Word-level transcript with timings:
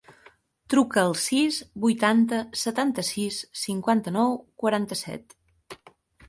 Truca 0.73 1.01
al 1.01 1.11
sis, 1.23 1.59
vuitanta, 1.83 2.39
setanta-sis, 2.61 3.37
cinquanta-nou, 3.65 4.35
quaranta-set. 4.65 5.39